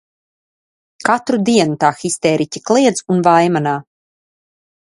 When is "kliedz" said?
2.71-3.05